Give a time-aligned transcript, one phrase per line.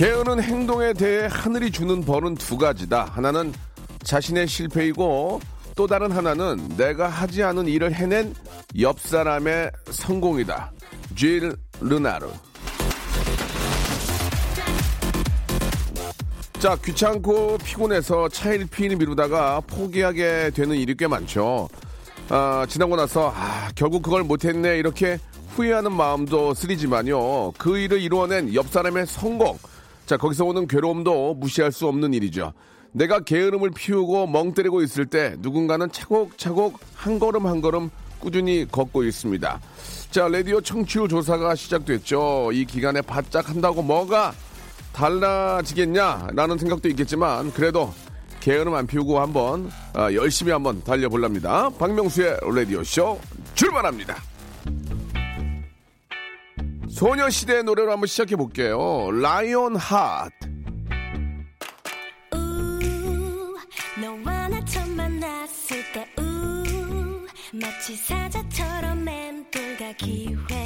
[0.00, 3.04] 게으른 행동에 대해 하늘이 주는 벌은 두 가지다.
[3.12, 3.52] 하나는
[4.02, 5.42] 자신의 실패이고
[5.76, 8.34] 또 다른 하나는 내가 하지 않은 일을 해낸
[8.78, 10.72] 옆 사람의 성공이다.
[11.14, 12.28] 질 르나르.
[16.58, 21.68] 자, 귀찮고 피곤해서 차일피일 미루다가 포기하게 되는 일이 꽤 많죠.
[22.30, 24.78] 아, 지나고 나서, 아, 결국 그걸 못했네.
[24.78, 25.18] 이렇게
[25.50, 27.52] 후회하는 마음도 쓰리지만요.
[27.58, 29.58] 그 일을 이루어낸 옆 사람의 성공.
[30.10, 32.52] 자, 거기서 오는 괴로움도 무시할 수 없는 일이죠.
[32.90, 39.04] 내가 게으름을 피우고 멍 때리고 있을 때 누군가는 차곡차곡 한 걸음 한 걸음 꾸준히 걷고
[39.04, 39.60] 있습니다.
[40.10, 42.50] 자, 라디오 청취율 조사가 시작됐죠.
[42.52, 44.34] 이 기간에 바짝 한다고 뭐가
[44.92, 47.94] 달라지겠냐라는 생각도 있겠지만 그래도
[48.40, 51.70] 게으름 안 피우고 한번 아, 열심히 한번 달려볼랍니다.
[51.78, 53.20] 박명수의 라디오 쇼
[53.54, 54.29] 출발합니다.
[56.90, 59.10] 소녀시대의 노래로 한번 시작해 볼게요.
[59.12, 60.50] 라이온 하트.
[67.52, 70.59] 마치 사자처럼 맴돌다 기회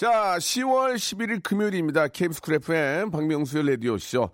[0.00, 2.08] 자, 10월 11일 금요일입니다.
[2.08, 4.30] KBS 쿨 FM 박명수의 라디오쇼.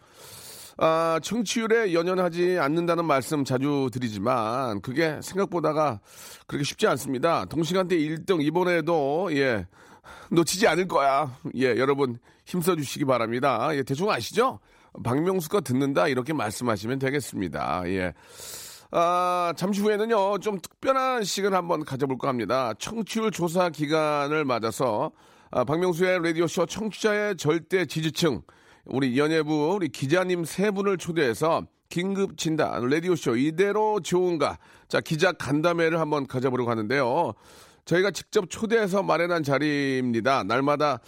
[0.77, 5.99] 아, 청취율에 연연하지 않는다는 말씀 자주 드리지만 그게 생각보다가
[6.47, 7.47] 그렇게 쉽지 않습니다.
[7.47, 9.67] 동시간대 1등 이번에도 예
[10.31, 11.37] 놓치지 않을 거야.
[11.57, 13.69] 예, 여러분 힘써 주시기 바랍니다.
[13.73, 14.61] 예, 대충 아시죠?
[15.03, 17.83] 박명수가 듣는다 이렇게 말씀하시면 되겠습니다.
[17.87, 18.15] 예.
[18.93, 22.73] 아, 잠시 후에는요, 좀 특별한 시간을 한번 가져볼까 합니다.
[22.79, 25.11] 청취율 조사 기간을 맞아서,
[25.51, 28.43] 아, 박명수의 라디오쇼 청취자의 절대 지지층,
[28.85, 34.59] 우리 연예부, 우리 기자님 세 분을 초대해서 긴급 진단, 라디오쇼 이대로 좋은가.
[34.89, 37.35] 자, 기자 간담회를 한번 가져보려고 하는데요.
[37.85, 40.43] 저희가 직접 초대해서 마련한 자리입니다.
[40.43, 40.99] 날마다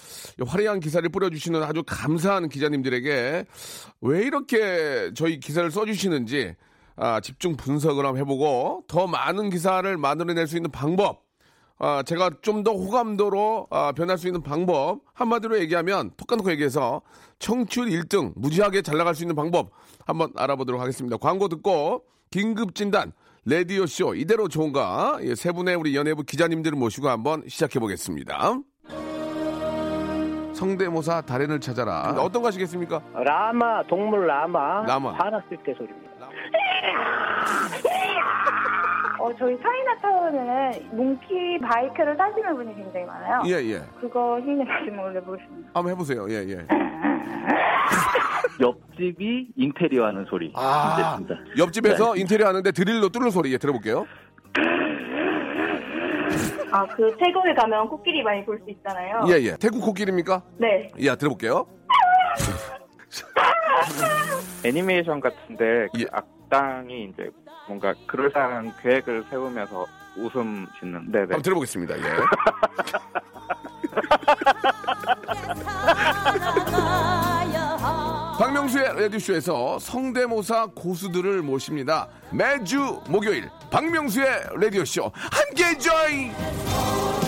[0.47, 3.45] 화려한 기사를 뿌려주시는 아주 감사한 기자님들에게
[4.03, 6.55] 왜 이렇게 저희 기사를 써주시는지
[6.95, 11.28] 아, 집중 분석을 한번 해보고 더 많은 기사를 만들어낼 수 있는 방법
[11.81, 17.03] 아, 제가 좀 더 호감도로 아, 변할 수 있는 방법 한마디로 얘기하면 톡 까놓고 얘기해서
[17.39, 19.71] 청취율 1등 무지하게 잘 나갈 수 있는 방법
[20.07, 21.17] 한번 알아보도록 하겠습니다.
[21.19, 23.13] 광고 듣고 긴급 진단
[23.45, 28.57] 레디오 쇼 이대로 좋은가 예, 세 분의 우리 연예부 기자님들을 모시고 한번 시작해 보겠습니다.
[30.55, 32.15] 성대모사 달인을 찾아라.
[32.19, 33.01] 어떤 거 하시겠습니까?
[33.15, 35.13] 라마 동물 라마 라마.
[35.13, 36.29] 화났을 때 소리입니다.
[39.29, 43.43] 어, 저희 차이나타운에는 몽키 바이크를 타시는 분이 굉장히 많아요.
[43.47, 43.83] 예, 예.
[44.01, 45.71] 그거 힘내 가지고 올려보겠습니다.
[45.75, 46.27] 한번 해보세요.
[46.31, 46.67] 예, 예.
[48.61, 50.53] 옆집이 인테리어 하는 소리.
[50.57, 51.35] 아, 됐습니다.
[51.59, 54.07] 옆집에서 인테리어 하는데 드릴로 뚫는 소리 예, 들어볼게요.
[56.71, 59.23] 아, 그 태국에 가면 코끼리 많이 볼 수 있잖아요.
[59.29, 59.57] 예, 예.
[59.57, 60.43] 태국 코끼리입니까?
[60.59, 60.89] 네.
[60.99, 61.67] 예, 들어볼게요.
[64.65, 66.07] 애니메이션 같은데 그 예.
[66.11, 67.31] 악당이 이제
[67.69, 69.87] 뭔가 그럴싸한 계획을 세우면서
[70.17, 71.97] 웃음 짓는 네네 한번 들어보겠습니다.
[71.99, 72.03] 예.
[78.39, 82.09] 박명수의 라디오쇼에서 성대모사 고수들을 모십니다.
[82.31, 84.27] 매주 목요일 박명수의
[84.61, 87.28] 라디오쇼 함께 join!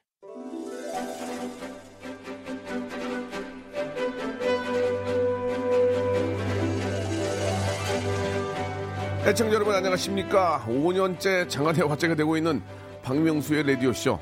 [9.25, 12.61] 애청자 여러분 안녕하십니까 5년째 장안의 화제가 되고 있는
[13.03, 14.19] 박명수의 라디오쇼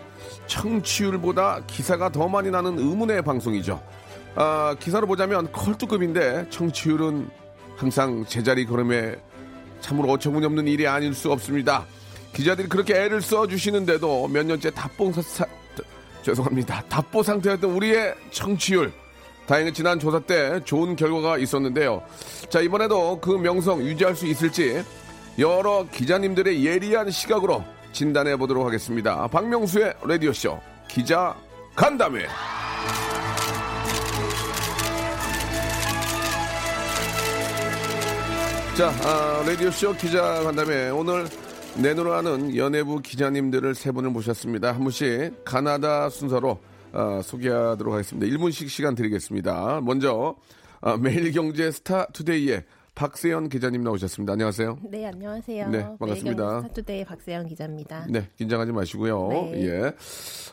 [0.48, 3.82] 청취율보다 기사가 더 많이 나는 의문의 방송이죠.
[4.36, 7.30] 아, 기사로 보자면 컬투급인데 청취율은
[7.78, 9.16] 항상 제자리 걸음에
[9.82, 11.86] 참으로 어처구니없는 일이 아닐 수 없습니다.
[12.34, 15.46] 기자들이 그렇게 애를 써주시는데도 몇 년째 답봉 사, 사-
[16.22, 16.84] 죄송합니다.
[16.90, 18.92] 답보 상태였던 우리의 청취율.
[19.50, 22.04] 다행히 지난 조사 때 좋은 결과가 있었는데요.
[22.50, 24.84] 자, 이번에도 그 명성 유지할 수 있을지
[25.40, 29.26] 여러 기자님들의 예리한 시각으로 진단해 보도록 하겠습니다.
[29.26, 31.36] 박명수의 라디오쇼 기자
[31.76, 32.28] 간담회.
[38.78, 41.26] 자, 아, 라디오쇼 기자 간담회 오늘
[41.76, 44.74] 내노라 하는 연예부 기자님들을 세 분을 모셨습니다.
[44.74, 46.60] 한 분씩 가나다 순서로
[46.92, 48.28] 아, 소개하도록 하겠습니다.
[48.36, 49.82] 1분씩 시간 드리겠습니다.
[49.82, 50.36] 먼저
[50.82, 52.64] 아, 매일경제 스타 투데이의
[53.00, 54.34] 박세연 기자님 나오셨습니다.
[54.34, 54.78] 안녕하세요.
[54.84, 55.70] 네, 안녕하세요.
[55.70, 56.64] 네, 반갑습니다.
[56.64, 58.06] 스타투데이 박세연 기자입니다.
[58.10, 59.30] 네, 긴장하지 마시고요.
[59.30, 59.68] 네.
[59.68, 59.94] 예.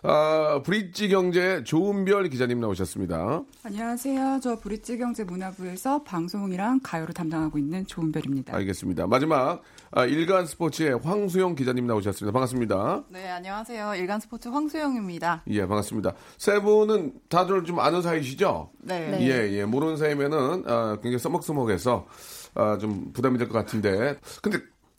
[0.04, 3.42] 아, 브릿지 경제 조은별 기자님 나오셨습니다.
[3.64, 4.38] 안녕하세요.
[4.40, 8.54] 저 브릿지 경제 문화부에서 방송이랑 가요를 담당하고 있는 조은별입니다.
[8.54, 9.08] 알겠습니다.
[9.08, 12.32] 마지막 아, 일간 스포츠의 황소영 기자님 나오셨습니다.
[12.32, 13.06] 반갑습니다.
[13.08, 13.96] 네, 안녕하세요.
[13.96, 15.42] 일간 스포츠 황소영입니다.
[15.48, 16.12] 예, 반갑습니다.
[16.38, 18.70] 세 분은 다들 좀 아는 사이시죠?
[18.82, 19.10] 네.
[19.10, 19.22] 네.
[19.22, 19.64] 예, 예.
[19.64, 22.06] 모르는 사이면은 아, 굉장히 써먹써먹해서
[22.56, 24.18] 아, 좀 부담이 될 것 같은데.
[24.42, 24.58] 근데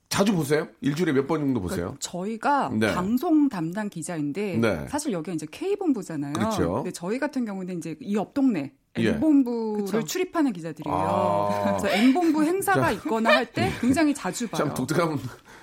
[0.10, 0.68] 자주 보세요?
[0.82, 1.96] 일주일에 몇 번 정도 보세요?
[2.00, 2.94] 저희가 네.
[2.94, 4.88] 방송 담당 기자인데 네.
[4.88, 6.34] 사실 여기가 이제 K본부잖아요.
[6.34, 6.74] 그렇죠.
[6.76, 8.74] 근데 저희 같은 경우는 이제 이 옆 동네 예.
[9.06, 10.04] M본부를 그쵸.
[10.04, 10.96] 출입하는 기자들이에요.
[10.98, 11.78] 아.
[11.80, 14.58] 그래서 M본부 행사가 있거나 할 때 굉장히 자주 봐요.
[14.66, 15.18] 참 독특한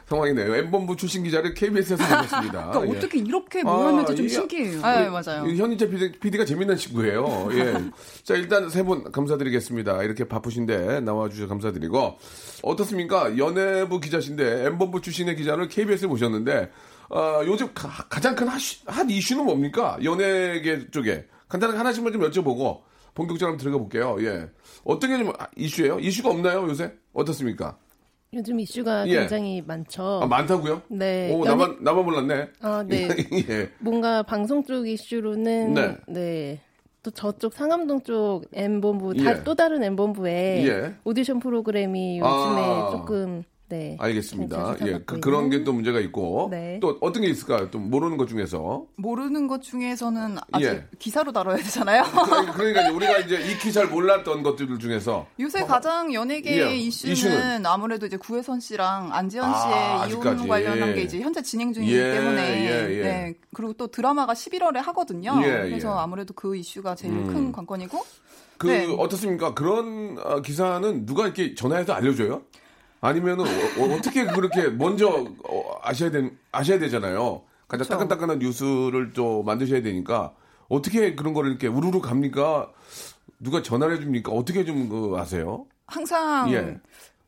[0.07, 0.55] 상황이네요.
[0.57, 2.71] M본부 출신 기자를 KBS에서 보셨습니다.
[2.71, 2.97] 그러니까 예.
[2.99, 4.81] 어떻게 이렇게 모였는지 아, 좀 이게- 신기해요.
[4.83, 5.47] 네, 맞아요.
[5.47, 5.89] 이 현인재
[6.21, 7.49] PD, 가 재밌는 친구예요.
[7.53, 7.75] 예.
[8.23, 10.03] 자, 일단 세 분 감사드리겠습니다.
[10.03, 12.19] 이렇게 바쁘신데 나와주셔서 감사드리고.
[12.63, 13.37] 어떻습니까?
[13.39, 16.71] 연예부 기자신데 M본부 출신의 기자를 KBS에 모셨는데,
[17.11, 18.61] 어, 요즘 가, 장 큰핫
[19.09, 19.97] 이슈는 뭡니까?
[20.05, 21.27] 연예계 쪽에.
[21.49, 22.81] 간단하게 하나씩만 좀 여쭤보고
[23.15, 24.17] 본격적으로 한번 들어가 볼게요.
[24.21, 24.49] 예.
[24.85, 25.99] 어떤 게 좀 이슈예요?
[26.01, 26.93] 이슈가 없나요, 요새?
[27.13, 27.77] 어떻습니까?
[28.33, 29.21] 요즘 이슈가 예.
[29.21, 30.21] 굉장히 많죠.
[30.23, 30.83] 아, 많다고요?
[30.89, 31.31] 네.
[31.33, 32.49] 오, 연예- 나만, 나만 몰랐네.
[32.63, 33.09] 아, 네.
[33.49, 33.71] 예.
[33.79, 35.97] 뭔가 방송 쪽 이슈로는 네.
[36.09, 36.61] 네.
[37.05, 39.45] 또 저쪽 상암동 쪽 M본부 다, 예.
[39.45, 40.95] 또 다른 M본부에 예.
[41.05, 42.91] 오디션 프로그램이 요즘에 아.
[42.91, 43.97] 조금 네.
[43.99, 44.77] 알겠습니다.
[44.87, 45.51] 예, 그, 그런.
[45.51, 46.79] 게 또 문제가 있고 네.
[46.81, 47.71] 또 어떤 게 있을까요?
[47.71, 50.85] 또 모르는 것 중에서 모르는 것 중에서는 아직 예.
[50.99, 52.03] 기사로 다뤄야 되잖아요.
[52.55, 57.67] 그러니까, 우리가 이제 익히 잘 몰랐던 것들 중에서 요새 가장 연예계 예, 이슈는, 이슈는?
[57.67, 60.37] 아무래도 이제 구혜선 씨랑 안지현 아, 씨의 아직까지.
[60.37, 63.03] 이혼 관련한 게 이제 현재 진행 중이기 예, 때문에 예, 예.
[63.03, 65.41] 네 그리고 또 드라마가 11월에 하거든요.
[65.43, 65.93] 예, 그래서 예.
[65.99, 67.27] 아무래도 그 이슈가 제일 음.
[67.29, 68.05] 큰 관건이고
[68.59, 68.87] 그 네.
[68.99, 69.55] 어떻습니까?
[69.55, 72.43] 그런 어, 기사는 누가 이렇게 전화해서 알려줘요?
[73.01, 77.43] 아니면은 어, 떻게 그렇게 먼저 어, 아셔야 되 아셔야 되잖아요.
[77.69, 77.91] 가장 그쵸.
[77.91, 80.33] 따끈따끈한 뉴스를 또 만드셔야 되니까
[80.69, 82.71] 어떻게 그런 거를 이렇게 우르르 갑니까?
[83.41, 84.33] 누가 전화를 해줍니까?
[84.33, 85.67] 어떻게 좀 그 아세요?
[85.87, 86.79] 항상 예.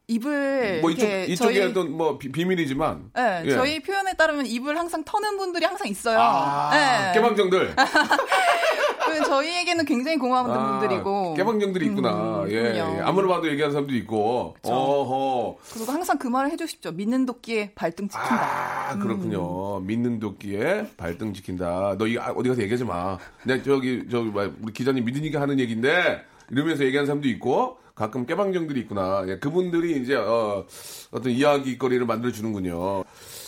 [0.08, 3.50] 입을 뭐 이쪽 이쪽에 어떤 뭐 비, 비밀이지만 네, 예.
[3.50, 6.18] 저희 표현에 따르면 입을 항상 터는 분들이 항상 있어요.
[6.20, 7.12] 아, 네.
[7.12, 7.74] 깨방정들.
[9.06, 12.42] 그 저희에게는 굉장히 고마운 아, 분들이고 깨방정들이 있구나.
[12.42, 12.76] 음, 예.
[12.76, 12.80] 예.
[13.02, 14.56] 아무나 봐도 얘기하는 사람도 있고.
[14.62, 15.56] 어허.
[15.74, 16.92] 그리고 항상 그 말을 해주십시오.
[16.92, 18.90] 믿는 도끼에 발등 지킨다.
[18.90, 19.80] 아, 그렇군요.
[19.80, 21.96] 믿는 도끼에 발등 지킨다.
[21.98, 23.18] 너 이거 아, 어디 가서 얘기하지 마.
[23.44, 28.78] 내가 저기, 저기, 뭐야, 우리 기자님 믿으니까 하는 얘기인데, 이러면서 얘기하는 사람도 있고, 가끔 깨방정들이
[28.80, 29.24] 있구나.
[29.26, 30.66] 예, 그분들이 이제, 어,
[31.10, 33.04] 어떤 이야기거리를 만들어 주는군요.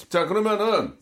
[0.09, 0.95] 자, 그러면은,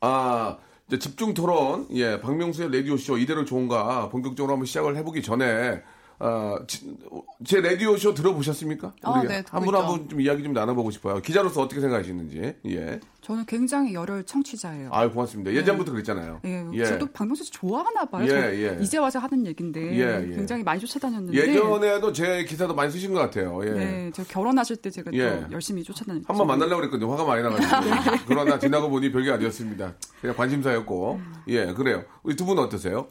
[0.00, 5.82] 아, 이제 집중 토론, 예, 박명수의 라디오 쇼 이대로 좋은가 본격적으로 한번 시작을 해보기 전에,
[6.20, 6.96] 아, 지-
[7.44, 8.92] 제 라디오 쇼 들어보셨습니까?
[9.02, 9.86] 아, 우리 네, 듣고 한분 있죠.
[9.86, 11.20] 한분 좀 이야기 좀 나눠보고 싶어요.
[11.20, 13.00] 기자로서 어떻게 생각하시는지, 예.
[13.20, 14.88] 저는 굉장히 열혈 청취자예요.
[14.92, 15.52] 아유, 고맙습니다.
[15.52, 16.40] 예전부터 그랬잖아요.
[16.44, 16.84] 예, 예.
[16.84, 17.08] 저도
[17.44, 18.24] 씨 좋아하나 봐요.
[18.24, 18.78] 예, 저 예.
[18.80, 20.34] 이제 와서 하는 얘기인데 예, 예.
[20.34, 23.60] 굉장히 많이 쫓아다녔는데 예전에도 제 기사도 많이 쓰신 것 같아요.
[23.64, 23.70] 예.
[23.70, 25.44] 네, 저 결혼하실 때 제가 예.
[25.46, 26.24] 또 열심히 쫓아다녔죠.
[26.26, 27.12] 한번 만나려고 그랬거든요.
[27.12, 27.80] 화가 많이 나가지고.
[28.10, 28.20] 네.
[28.26, 29.94] 그러나 지나고 보니 별게 아니었습니다.
[30.20, 31.20] 그냥 관심사였고.
[31.48, 32.02] 예, 그래요.
[32.24, 33.08] 우리 두 분은 어떠세요?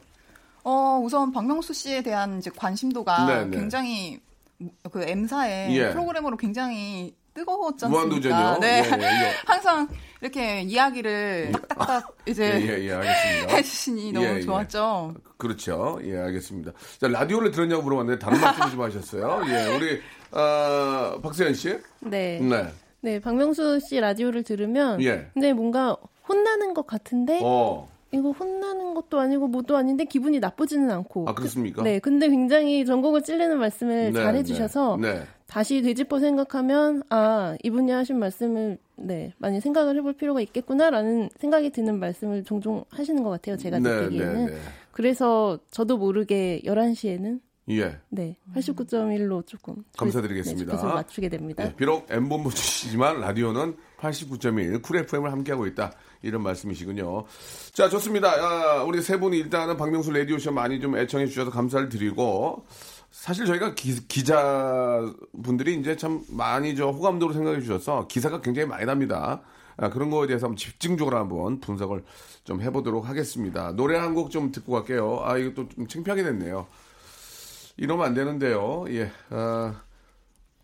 [0.70, 3.58] 어, 우선 박명수 씨에 대한 이제 관심도가 네, 네.
[3.58, 4.20] 굉장히
[4.92, 5.92] 그 M사의 예.
[5.92, 8.06] 프로그램으로 굉장히 뜨거웠지 않습니까?
[8.06, 8.58] 무한도전이요?
[8.60, 8.84] 네.
[8.84, 9.34] 예, 예, 예.
[9.48, 9.88] 항상
[10.20, 13.56] 이렇게 이야기를 딱딱딱 예, 이제 예, 예, 알겠습니다.
[13.56, 14.42] 해주시니 너무.
[14.42, 15.16] 좋았죠.
[15.38, 16.00] 그렇죠.
[16.04, 16.74] 예, 알겠습니다.
[17.00, 19.44] 자, 라디오를 들었냐고 물어봤는데 다른 말씀 좀 하셨어요.
[19.48, 21.80] 예, 우리, 어, 박세현 씨?
[22.02, 22.42] 네.
[22.42, 22.68] 네.
[23.00, 25.30] 네, 박명수 씨 라디오를 들으면 예.
[25.34, 25.96] 근데 뭔가
[26.28, 27.88] 혼나는 것 같은데 어.
[28.12, 31.26] 이거 혼나는 것도 아니고 뭐도 아닌데 기분이 나쁘지는 않고.
[31.28, 31.84] 아, 그렇습니까?
[31.84, 35.14] 네, 근데 굉장히 전곡을 찔리는 말씀을 네, 잘 해주셔서 네.
[35.14, 35.24] 네.
[35.46, 42.00] 다시 되짚어 생각하면 아 이분이 하신 말씀을 네 많이 생각을 해볼 필요가 있겠구나라는 생각이 드는
[42.00, 43.58] 말씀을 종종 하시는 것 같아요.
[43.58, 44.46] 제가 네, 느끼기에는.
[44.46, 44.58] 네, 네.
[44.92, 47.98] 그래서 저도 모르게 11시에는 예.
[48.10, 50.72] 네 89.1로 조금 감사드리겠습니다.
[50.72, 51.66] 네, 계속 맞추게 됩니다.
[51.66, 55.92] 예, 비록 M본부 출시지만 라디오는 89.1 쿨 FM을 함께하고 있다.
[56.22, 57.26] 이런 말씀이시군요.
[57.74, 58.30] 자, 좋습니다.
[58.32, 62.66] 아, 우리 세 분이 일단은 박명수 라디오쇼 많이 좀 애청해 주셔서 감사를 드리고
[63.12, 65.02] 사실 저희가 기, 기자
[65.44, 69.42] 분들이 이제 참 많이 저 호감도로 생각해 주셔서 기사가 굉장히 많이 납니다.
[69.78, 72.04] 아, 그런 거에 대해서 한번 집중적으로 한번 분석을
[72.44, 73.72] 좀 해보도록 하겠습니다.
[73.74, 75.22] 노래 한 곡 좀 듣고 갈게요.
[75.24, 76.68] 아, 또좀 창피하게 됐네요.
[77.78, 78.86] 이러면 안 되는데요.
[78.90, 79.12] 예.
[79.30, 79.82] 아,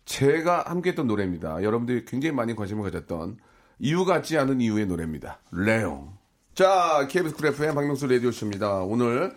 [0.04, 1.62] 제가 함께 했던 노래입니다.
[1.62, 3.38] 여러분들이 굉장히 많이 관심을 가졌던
[3.78, 5.40] 이유 같지 않은 이유의 노래입니다.
[5.52, 6.12] 레옹.
[6.54, 8.82] 자, KBS 쿨 FM 박명수 라디오쇼입니다.
[8.82, 9.34] 오늘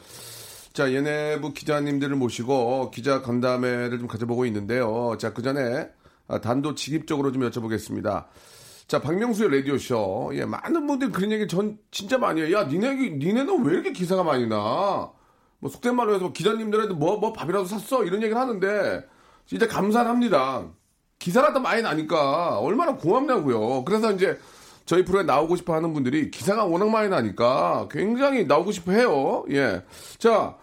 [0.73, 5.17] 자 예내부 기자님들을 모시고 기자 간담회를 좀 가져보고 있는데요.
[5.17, 5.89] 자, 그 전에
[6.27, 8.25] 아, 단도직입적으로 좀 여쭤보겠습니다.
[8.87, 10.29] 자, 박명수의 라디오 쇼.
[10.33, 12.57] 예, 많은 분들이 그런 얘기 전 진짜 많이 해요.
[12.57, 15.11] 야, 니네, 니네는 왜 이렇게 기사가 많이 나?
[15.59, 18.03] 뭐, 속된 말로 해서 기자님들한테 뭐, 뭐 밥이라도 샀어?
[18.03, 19.05] 이런 얘기를 하는데,
[19.45, 20.69] 진짜 감사를 합니다.
[21.19, 23.83] 기사가 많이 나니까 얼마나 고맙냐고요.
[23.85, 24.37] 그래서 이제
[24.85, 29.43] 저희 프로에 나오고 싶어 하는 분들이 기사가 워낙 많이 나니까 굉장히 나오고 싶어 해요.
[29.51, 29.83] 예.
[30.17, 30.55] 자,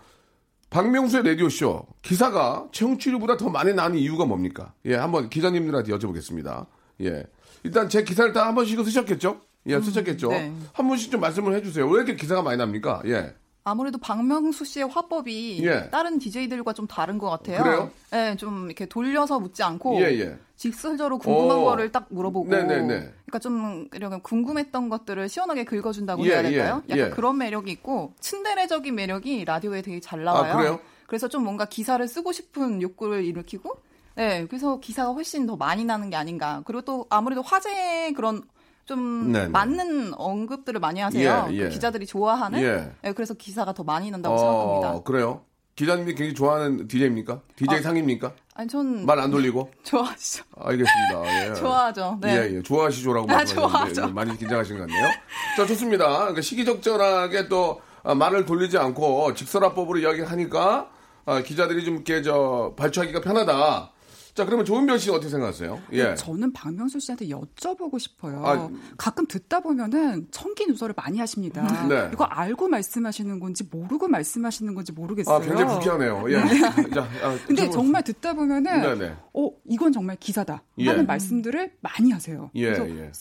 [0.70, 1.86] 박명수의 라디오쇼.
[2.02, 4.72] 기사가 청취율보다 더 많이 나는 이유가 뭡니까?
[4.86, 6.66] 예, 한번 기자님들한테 여쭤보겠습니다.
[7.02, 7.24] 예.
[7.64, 9.40] 일단 제 기사를 다 한 번씩은 쓰셨겠죠?
[9.66, 10.28] 예, 쓰셨겠죠?
[10.28, 10.52] 네.
[10.72, 11.86] 한 번씩 좀 말씀을 해주세요.
[11.88, 13.02] 왜 이렇게 기사가 많이 납니까?
[13.06, 13.34] 예.
[13.66, 15.88] 아무래도 박명수 씨의 화법이 예.
[15.90, 17.62] 다른 DJ들과 좀 다른 것 같아요.
[17.62, 17.90] 그래요?
[18.10, 20.38] 네, 좀 이렇게 돌려서 묻지 않고 예, 예.
[20.56, 21.64] 직설적으로 궁금한 어.
[21.64, 22.86] 거를 딱 물어보고 네네네.
[22.86, 26.82] 그러니까 좀 이렇게 궁금했던 것들을 시원하게 긁어준다고 예, 해야 될까요?
[26.90, 27.10] 예, 약간 예.
[27.10, 30.52] 그런 매력이 있고 츤데레적인 매력이 라디오에 되게 잘 나와요.
[30.52, 30.80] 아, 그래요?
[31.06, 33.78] 그래서 좀 뭔가 기사를 쓰고 싶은 욕구를 일으키고
[34.16, 36.62] 네, 그래서 기사가 훨씬 더 많이 나는 게 아닌가.
[36.66, 38.42] 그리고 또 아무래도 화제의 그런
[38.84, 39.48] 좀 네네.
[39.48, 41.46] 맞는 언급들을 많이 하세요.
[41.50, 41.62] 예, 예.
[41.64, 42.60] 그 기자들이 좋아하는.
[42.60, 42.92] 예.
[43.02, 45.02] 네, 그래서 기사가 더 많이 난다고 생각합니다.
[45.04, 45.42] 그래요?
[45.76, 47.40] 기자님이 굉장히 좋아하는 DJ입니까?
[47.56, 47.82] DJ 아.
[47.82, 48.32] 상입니까?
[48.54, 49.70] 아니 전 말 안 돌리고?
[49.82, 50.44] 좋아하시죠.
[50.56, 51.48] 알겠습니다.
[51.50, 51.54] 예.
[51.58, 52.18] 좋아하죠.
[52.20, 52.36] 네.
[52.50, 52.62] 예, 예.
[52.62, 54.08] 좋아하시죠라고 아, 좋아하죠.
[54.10, 55.08] 많이 긴장하신 것 같네요.
[55.56, 56.06] 자, 좋습니다.
[56.18, 60.90] 그러니까 시기적절하게 또 아, 말을 돌리지 않고 직설화법으로 이야기하니까
[61.26, 63.90] 아, 기자들이 좀 이렇게 저 발표하기가 편하다.
[64.34, 65.80] 자, 그러면 조은별 씨는 어떻게 생각하세요?
[65.92, 66.14] 예.
[66.16, 68.44] 저는 박명수 씨한테 여쭤보고 싶어요.
[68.44, 71.86] 아, 가끔 듣다 보면은 청기 누설을 많이 하십니다.
[71.86, 72.10] 네.
[72.12, 75.36] 이거 알고 말씀하시는 건지 모르고 말씀하시는 건지 모르겠어요.
[75.36, 76.24] 아, 굉장히 불쾌하네요.
[76.30, 76.40] 예.
[76.90, 79.16] 자, 아, 근데 정말 듣다 보면은 네네.
[79.34, 80.88] 어 이건 정말 기사다 예.
[80.88, 82.50] 하는 말씀들을 많이 하세요.
[82.56, 83.12] 예, 그래서 예.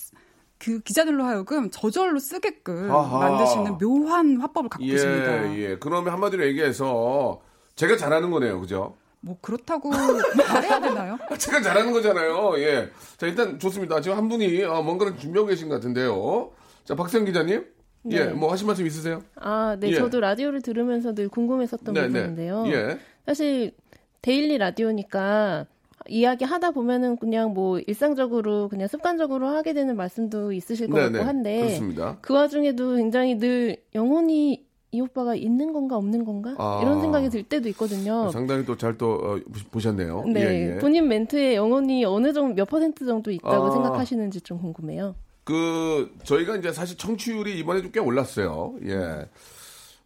[0.58, 3.20] 그 기자들로 하여금 저절로 쓰게끔 아하.
[3.20, 5.54] 만드시는 묘한 화법을 갖고 계십니다.
[5.54, 5.78] 예, 예.
[5.78, 7.42] 그러면 한마디로 얘기해서
[7.76, 8.60] 제가 잘하는 거네요.
[8.60, 8.96] 그죠?
[9.24, 11.18] 뭐 그렇다고 말해야 되나요?
[11.40, 12.56] 제가 잘하는 거잖아요.
[12.58, 12.90] 예.
[13.16, 14.02] 자, 일단 좋습니다.
[14.02, 16.52] 지금 한 분이 어, 뭔가를 준비하고 계신 것 같은데요.
[16.84, 17.66] 자, 박세영 기자님.
[18.12, 18.34] 예, 네.
[18.34, 19.24] 뭐 하실 말씀 있으세요?
[19.38, 19.96] 아, 네, 예.
[19.96, 22.08] 저도 라디오를 들으면서 늘 궁금했었던 네, 네.
[22.08, 22.66] 부분인데요.
[22.68, 23.00] 예.
[23.26, 23.72] 사실
[24.22, 25.68] 데일리 라디오니까
[26.10, 31.18] 이야기 하다 보면은 그냥 뭐 일상적으로 그냥 습관적으로 하게 되는 말씀도 있으실 것 네, 같고
[31.20, 31.24] 네.
[31.24, 32.18] 한데 그렇습니다.
[32.20, 36.80] 그 와중에도 굉장히 늘 영혼이 이 오빠가 있는 건가 없는 건가 아.
[36.84, 38.30] 이런 생각이 들 때도 있거든요.
[38.30, 39.40] 상당히 또 잘또
[39.72, 40.24] 보셨네요.
[40.28, 40.80] 네, 예, 예.
[40.80, 43.72] 본인 멘트에 영혼이 어느 정도 몇 퍼센트 정도 있다고 아.
[43.72, 45.16] 생각하시는지 좀 궁금해요.
[45.44, 48.76] 그 저희가 이제 사실 청취율이 이번에 좀 꽤 올랐어요.
[48.86, 49.28] 예.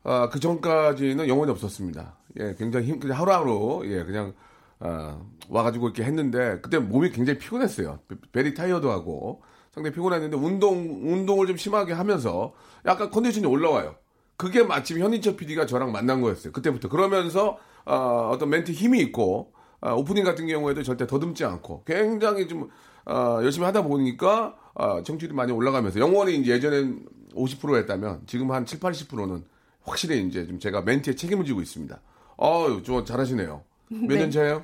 [0.03, 2.15] 아, 그 전까지는 영혼이 없었습니다.
[2.39, 4.33] 예, 굉장히 힘, 그냥 하루하루, 예, 그냥,
[4.79, 7.99] 아, 와가지고 이렇게 했는데, 그때 몸이 굉장히 피곤했어요.
[8.07, 9.41] 베- 베리 타이어도 하고,
[9.73, 12.53] 상당히 피곤했는데, 운동, 운동을 좀 심하게 하면서,
[12.85, 13.95] 약간 컨디션이 올라와요.
[14.37, 16.53] 그게 마침 현인철 PD가 저랑 만난 거였어요.
[16.53, 16.89] 그때부터.
[16.89, 19.51] 그러면서, 아, 어떤 멘트 힘이 있고,
[19.81, 22.69] 아, 오프닝 같은 경우에도 절대 더듬지 않고, 굉장히 좀,
[23.05, 28.79] 아, 열심히 하다 보니까, 아, 정치율이 많이 올라가면서, 영원히 이제 예전엔 50%였다면, 지금 한 7,
[28.79, 29.43] 80%는
[29.83, 31.99] 확실히 이제 좀 제가 멘트에 책임을 지고 있습니다.
[32.39, 33.63] 어유, 저 잘하시네요.
[33.89, 34.19] 몇 네.
[34.19, 34.63] 년 차예요?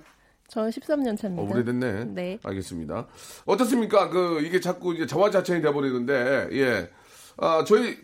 [0.50, 1.42] 저 13년 차입니다.
[1.42, 2.06] 어, 오래됐네.
[2.14, 2.40] 네.
[2.44, 3.08] 알겠습니다.
[3.46, 4.10] 어떻습니까?
[4.10, 6.90] 그, 이게 자꾸 이제 자화자찬이 돼버리는데, 예.
[7.38, 7.98] 아, 저희,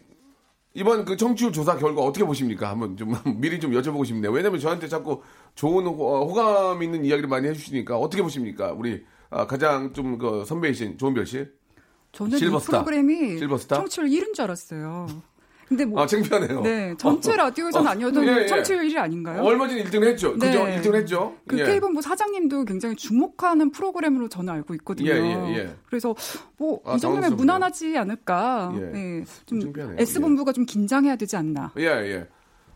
[0.79, 2.69] 이번 그 청취율 조사 결과 어떻게 보십니까?
[2.69, 4.31] 한번 좀 미리 좀 여쭤보고 싶네요.
[4.31, 5.21] 왜냐면 저한테 자꾸
[5.55, 8.71] 좋은 호, 어, 호감 있는 이야기를 많이 해주시니까 어떻게 보십니까?
[8.71, 11.45] 우리 아, 가장 좀 그 선배이신 조은별 씨.
[12.13, 12.71] 저는 이 실버스타.
[12.83, 13.75] 프로그램이 실버스타?
[13.75, 15.07] 청취율 1인 줄 알았어요.
[15.69, 16.61] 근데 뭐 아, 창피하네요.
[16.61, 18.45] 네, 전체 어, 라디오에서는 어, 아니어도 예, 예.
[18.47, 19.43] 청취율 1위 아닌가요?
[19.43, 20.33] 얼마 전에 1등 했죠.
[20.33, 20.63] 그죠?
[20.65, 20.81] 네.
[20.81, 21.35] 1등 했죠.
[21.47, 21.63] 그 예.
[21.65, 25.11] K본부 사장님도 굉장히 주목하는 프로그램으로 저는 알고 있거든요.
[25.11, 25.75] 예, 예, 예.
[25.87, 26.15] 그래서
[26.57, 27.35] 뭐 아, 이 정도면.
[27.37, 28.73] 무난하지 않을까.
[28.77, 28.79] 예.
[28.79, 29.97] 네, 좀 창피하네요.
[29.99, 31.71] S본부가 좀 긴장해야 되지 않나.
[31.77, 32.27] 예, 예.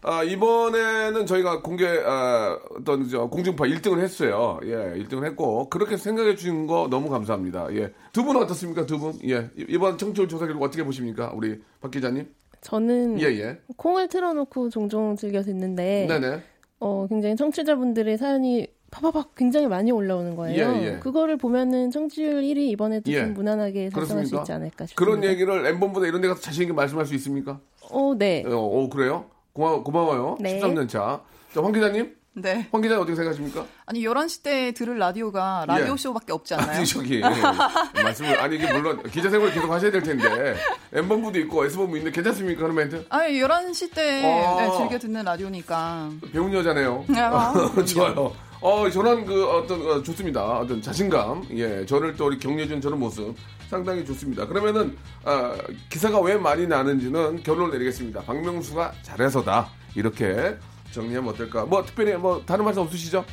[0.05, 4.59] 아, 이번에는 저희가 공개, 아, 어떤, 저, 공중파 1등을 했어요.
[4.65, 7.73] 예, 1등을 했고, 그렇게 생각해 주신 거 너무 감사합니다.
[7.73, 7.93] 예.
[8.11, 9.13] 두 분은 어떻습니까, 두 분?
[9.29, 9.49] 예.
[9.57, 11.31] 이- 이번 청취율 조사 결과 어떻게 보십니까?
[11.33, 12.27] 우리 박 기자님?
[12.63, 13.57] 저는 예, 예.
[13.77, 16.41] 콩을 틀어놓고 종종 즐겨 듣는데 네네.
[16.79, 20.75] 어, 굉장히 청취자분들의 사연이 파파박 굉장히 많이 올라오는 거예요.
[20.75, 20.99] 예, 예.
[20.99, 23.21] 그거를 보면은 청취율 1위 이번에도 예.
[23.21, 24.35] 좀 무난하게 달성할 수?
[24.35, 24.95] 있지 않을까 싶습니다.
[24.95, 27.59] 그런 얘기를 엠본보다 이런 데 가서 자신 있게 말씀할 수 있습니까?
[27.89, 28.43] 어, 네.
[28.45, 29.25] 어, 어, 그래요?
[29.53, 30.37] 고마, 고마워요.
[30.39, 30.59] 네.
[30.59, 31.21] 13년 차.
[31.53, 32.15] 자, 황 기자님?
[32.35, 32.67] 네.
[32.71, 33.65] 황 기자님 어떻게 생각하십니까?
[33.85, 35.97] 아니 11시 때 들을 라디오가 라디오 예.
[35.97, 36.77] 쇼밖에 없지 않나요?
[36.77, 40.55] 아니, 저기, 말씀을, 아니, 이게 물론 기자 생활 계속 하셔야 될 텐데,
[40.93, 42.61] M본부도 있고 S본부 있는데 괜찮습니까?
[42.61, 43.05] 그런 멘트?
[43.09, 44.57] 아니 11시 때 어.
[44.59, 46.09] 네, 즐겨 듣는 라디오니까.
[46.31, 47.05] 배운 여자네요.
[47.15, 47.53] 아,
[47.85, 48.33] 좋아요.
[48.61, 50.43] 어, 저런 그 어떤, 어, 좋습니다.
[50.59, 51.45] 어떤 자신감.
[51.51, 53.35] 예, 저를 또 우리 격려해준 저런 모습.
[53.69, 54.47] 상당히 좋습니다.
[54.47, 55.55] 그러면은, 아,
[55.89, 58.21] 기사가 왜 많이 나는지는 결론을 내리겠습니다.
[58.21, 59.67] 박명수가 잘해서다.
[59.95, 60.55] 이렇게
[60.93, 61.65] 정리하면 어떨까.
[61.65, 63.25] 뭐, 특별히 뭐, 다른 말씀 없으시죠?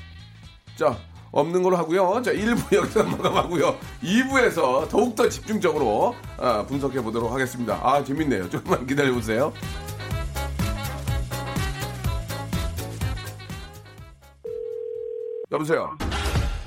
[0.76, 0.98] 자,
[1.30, 2.22] 없는 걸로 하고요.
[2.22, 3.78] 자, 1부 여기서 마감하고요.
[4.02, 7.78] 2부에서 더욱더 집중적으로 아, 분석해 보도록 하겠습니다.
[7.82, 8.50] 아, 재밌네요.
[8.50, 9.52] 조금만 기다려 보세요.
[15.52, 15.96] 여보세요.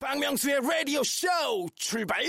[0.00, 1.26] 박명수의 라디오 쇼
[1.76, 2.22] 출발!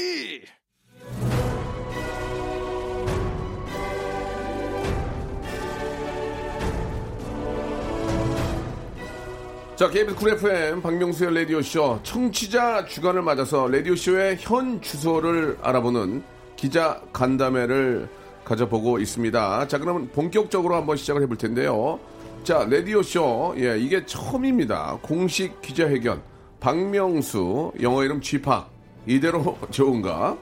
[9.76, 16.24] 자, KBS 쿨 FM 박명수의 라디오 쇼 청취자 주간을 맞아서 라디오 쇼의 현 주소를 알아보는
[16.56, 18.08] 기자 간담회를
[18.46, 19.68] 가져보고 있습니다.
[19.68, 22.00] 자, 그러면 본격적으로 한번 시작을 해볼 텐데요.
[22.44, 25.00] 자, 라디오 쇼, 예, 이게 처음입니다.
[25.02, 26.35] 공식 기자회견.
[26.60, 28.72] 박명수, 영어 이름 쥐팍.
[29.08, 30.38] 이대로 좋은가?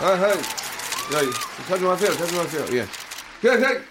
[0.00, 0.34] 아, 아, 야,
[1.68, 2.78] 자중하세요, 자중하세요.
[2.78, 2.86] 예.
[3.40, 3.82] 그냥, 그냥.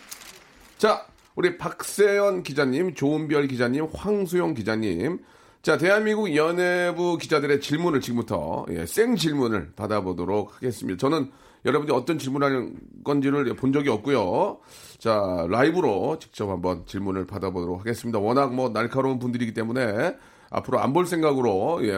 [0.78, 1.06] 자,
[1.36, 5.20] 우리 박세연 기자님, 조은별 기자님, 황수영 기자님.
[5.64, 10.98] 자, 대한민국 연예부 기자들의 질문을 지금부터 예, 생 질문을 받아보도록 하겠습니다.
[10.98, 11.32] 저는
[11.64, 14.60] 여러분들이 어떤 질문하는 건지를 본 적이 없고요.
[15.00, 18.20] 자, 라이브로 직접 한번 질문을 받아보도록 하겠습니다.
[18.20, 20.18] 워낙 뭐 날카로운 분들이기 때문에
[20.50, 21.96] 앞으로 안 볼 생각으로 예,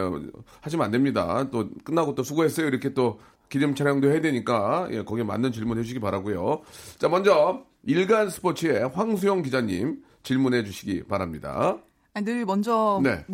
[0.60, 1.48] 하시면 안 됩니다.
[1.50, 2.68] 또 끝나고 또 수고했어요.
[2.68, 6.62] 이렇게 또 기념 촬영도 해야 되니까 예, 거기에 맞는 질문 해주시기 바라고요.
[6.98, 11.78] 자, 먼저 일간 스포츠의 황수영 기자님 질문해 주시기 바랍니다.
[12.24, 13.24] 늘 먼저 네.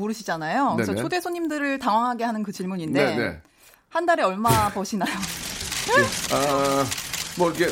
[0.74, 1.02] 그래서 네네.
[1.02, 3.42] 초대 손님들을 당황하게 하는 그 질문인데 네, 네.
[3.88, 5.12] 한 달에 얼마 버시나요?
[6.32, 6.84] 아,
[7.38, 7.68] 뭐 이렇게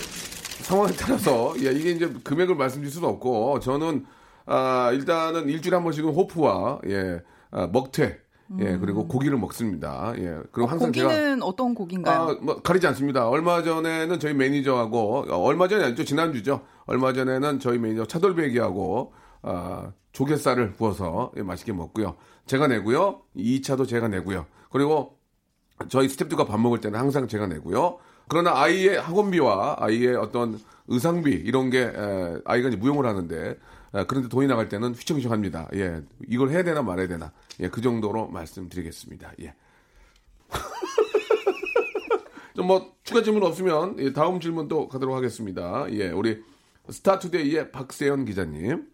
[0.63, 4.07] 상황에 따라서 예, 이게 이제 금액을 말씀드릴 수는 없고 저는
[4.47, 7.21] 아, 일단은 일주일에 한 번씩은 호프와 예,
[7.51, 8.19] 아, 먹태
[8.59, 10.13] 예, 그리고 고기를 먹습니다.
[10.17, 10.39] 예.
[10.51, 11.15] 그리고 항상 제가 음.
[11.15, 12.21] 고기는 어떤 고기인가요?
[12.21, 13.29] 아, 뭐 가리지 않습니다.
[13.29, 16.61] 얼마 전에는 저희 매니저하고 어, 얼마 전이 아니죠 지난주죠.
[16.87, 22.17] 얼마 전에는 저희 매니저 차돌배기하고 아, 조갯살을 구워서 예, 맛있게 먹고요.
[22.47, 23.23] 제가 내고요.
[23.37, 24.47] 2차도 제가 내고요.
[24.71, 25.19] 그리고
[25.89, 27.99] 저희 스태프들과 밥 먹을 때는 항상 제가 내고요.
[28.29, 33.57] 그러나 아이의 학원비와 아이의 어떤 의상비 이런 게 에, 아이가 이제 무용을 하는데
[33.95, 35.69] 에, 그런데 돈이 나갈 때는 휘청휘청합니다.
[35.75, 37.33] 예, 이걸 해야 되나 말아야 되나.
[37.61, 39.33] 예, 그 정도로 말씀드리겠습니다.
[39.43, 39.55] 예.
[42.57, 45.87] 좀 뭐 추가 질문 없으면 예, 다음 질문 또 가도록 하겠습니다.
[45.91, 46.43] 예, 우리
[46.89, 48.87] 스타투데이의 박세현 기자님.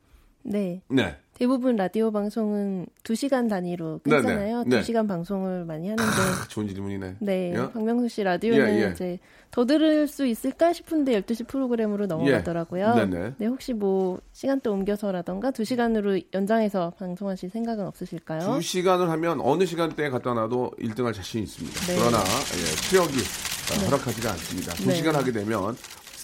[0.46, 0.80] 네.
[0.88, 1.16] 네.
[1.34, 4.22] 대부분 라디오 방송은 2시간 단위로 네네.
[4.22, 4.64] 끊잖아요.
[4.66, 4.80] 네.
[4.80, 6.10] 2시간 방송을 많이 하는데
[6.48, 7.16] 좋은 질문이네.
[7.18, 7.72] 네, 예?
[7.72, 8.90] 박명수 씨 라디오는 예, 예.
[8.90, 9.18] 이제
[9.50, 12.94] 더 들을 수 있을까 싶은데 12시 프로그램으로 넘어가더라고요.
[12.96, 13.04] 예.
[13.04, 13.34] 네네.
[13.36, 18.54] 네, 혹시 뭐 시간대 옮겨서라던가 2시간으로 연장해서 방송하실 생각은 없으실까요?
[18.54, 21.80] 두 시간을 하면 어느 시간대에 갖다 놔도 1등할 자신이 있습니다.
[21.80, 21.96] 네.
[21.98, 24.72] 그러나 예, 체력이 어, 허락하지가 않습니다.
[24.74, 24.94] 두 네.
[24.94, 25.76] 시간 하게 되면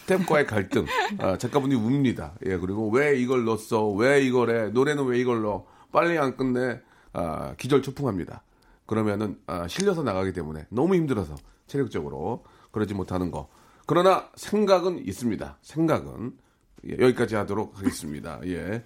[0.03, 0.87] 스텝과의 갈등.
[1.19, 2.35] 아, 작가분이 웁니다.
[2.47, 3.91] 예, 그리고 왜 이걸 넣었어?
[3.91, 4.71] 왜 이걸 해?
[4.71, 5.67] 노래는 왜 이걸 넣어?
[5.93, 6.81] 빨리 안 끝내?
[7.13, 8.43] 아, 기절 초풍합니다.
[8.87, 11.37] 그러면은 아, 실려서 나가기 때문에 너무 힘들어서
[11.67, 13.49] 체력적으로 그러지 못하는 거.
[13.87, 15.59] 그러나 생각은 있습니다.
[15.63, 16.33] 생각은
[16.89, 18.41] 예, 여기까지 하도록 하겠습니다.
[18.47, 18.85] 예.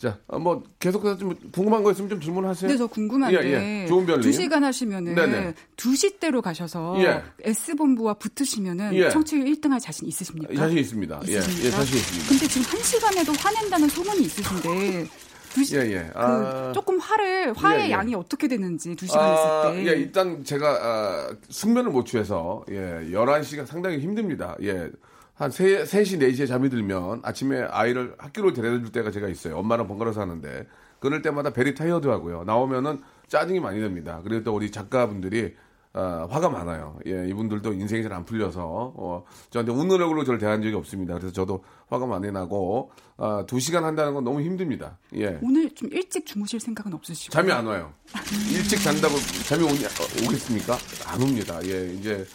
[0.00, 2.70] 자, 어, 뭐 계속해서 좀 궁금한 거 있으면 좀 질문하세요.
[2.70, 3.86] 네, 저 궁금한데 예, 예.
[3.86, 4.22] 좋은 별님.
[4.22, 5.54] 두 시간 하시면은 네네.
[5.76, 7.22] 두 시대로 가셔서 예.
[7.42, 9.10] S 본부와 붙으시면은 예.
[9.10, 10.54] 청취율 1등 할 자신 있으십니까?
[10.54, 11.20] 자신 있습니다.
[11.28, 11.66] 예, 있으십니까?
[11.66, 12.28] 예, 자신 있습니다.
[12.30, 15.06] 근데 지금 한 시간에도 화낸다는 소문이 있으신데
[15.52, 16.10] 두 시, 예, 예.
[16.14, 16.72] 그 아.
[16.72, 17.90] 조금 화를 화의 예, 예.
[17.90, 19.90] 양이 어떻게 되는지 두 시간 아, 있을 때.
[19.90, 24.56] 예, 일단 제가 아, 숙면을 못 취해서 예, 11시가 상당히 힘듭니다.
[24.62, 24.88] 예.
[25.40, 29.56] 한 3, 3시, 4시에 잠이 들면 아침에 아이를 학교로 데려다 줄 때가 제가 있어요.
[29.56, 30.66] 엄마랑 번갈아 하는데.
[30.98, 32.44] 그럴 때마다 very tired 하고요.
[32.44, 34.20] 나오면은 짜증이 많이 납니다.
[34.22, 35.54] 그리고 또 우리 작가분들이
[35.94, 36.98] 아, 화가 많아요.
[37.06, 41.14] 예, 이분들도 인생이 잘 안 풀려서 어, 저한테 웃는 얼굴로 저를 대한 적이 없습니다.
[41.14, 44.98] 그래서 저도 화가 많이 나고 아, 2시간 한다는 건 너무 힘듭니다.
[45.16, 45.38] 예.
[45.40, 47.94] 오늘 좀 일찍 주무실 생각은 없으시고 잠이 안 와요.
[48.52, 49.14] 일찍 잔다고
[49.48, 50.76] 잠이 오냐, 어, 오겠습니까?
[51.06, 51.58] 안 옵니다.
[51.64, 52.26] 예, 이제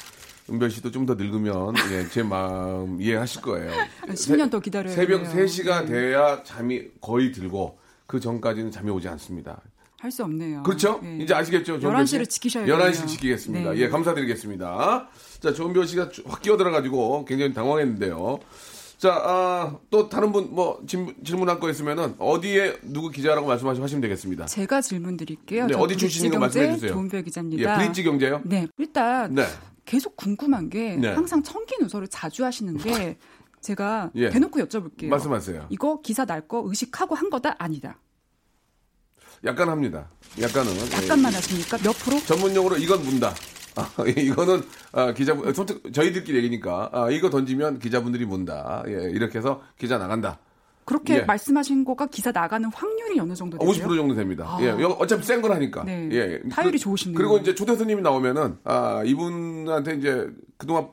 [0.49, 3.71] 은별 씨도 좀 더 늙으면 예, 제 마음 이해하실 거예요.
[4.07, 5.45] 10년 더 기다려야 새벽 돼요.
[5.45, 7.77] 3시가 돼야 잠이 거의 들고
[8.07, 9.61] 그 전까지는 잠이 오지 않습니다.
[9.99, 10.61] 할 수 없네요.
[10.63, 10.99] 그렇죠?
[11.03, 11.17] 예.
[11.23, 11.79] 이제 아시겠죠?
[11.79, 12.31] 조은별 11시 를 씨?
[12.31, 13.05] 지키셔야 11시 돼요.
[13.07, 13.71] 지키겠습니다.
[13.71, 13.77] 네.
[13.79, 15.09] 예, 감사드리겠습니다.
[15.39, 18.39] 자, 조은별 씨가 확 끼어들어가지고 굉장히 당황했는데요.
[18.97, 20.79] 자, 아, 또 다른 분 뭐
[21.23, 24.45] 질문할 거 있으면은 어디에 누구 기자라고 말씀하시면 되겠습니다.
[24.45, 25.65] 제가 질문 드릴게요.
[25.67, 26.91] 네, 저 어디 출신인 거 브릿지 말씀해 주세요.
[26.91, 27.77] 조은별 예, 기자입니다.
[27.77, 28.41] 브릿지 경제요?
[28.43, 29.45] 네, 일단 네.
[29.85, 31.09] 계속 궁금한 게 네.
[31.13, 33.17] 항상 청기 누설을 자주 하시는데
[33.61, 34.29] 제가 예.
[34.29, 35.07] 대놓고 여쭤볼게요.
[35.07, 35.67] 말씀하세요.
[35.69, 37.99] 이거 기사 날 거 의식하고 한 거다 아니다.
[39.43, 40.09] 약간 합니다.
[40.41, 40.71] 약간은.
[40.91, 41.77] 약간만 예, 하십니까?
[41.79, 42.19] 몇 프로?
[42.19, 43.33] 전문용어로 이건 문다.
[43.75, 48.83] 아, 이거는 아, 기자분 솔직 저희들끼리 얘기니까 아, 이거 던지면 기자분들이 문다.
[48.87, 50.39] 예, 이렇게 해서 기자 나간다.
[50.85, 51.21] 그렇게 예.
[51.21, 53.87] 말씀하신 거가 기사 나가는 확률이 어느 정도 되세요?
[53.87, 54.45] 50% 정도 됩니다.
[54.47, 54.57] 아.
[54.61, 55.83] 예, 어차피 센 거라니까.
[55.83, 56.07] 네.
[56.11, 56.41] 예.
[56.49, 57.17] 타율이 그- 좋으시네요.
[57.17, 60.89] 그리고 이제 초대 손님이 나오면은 아, 이분한테 이제 그동안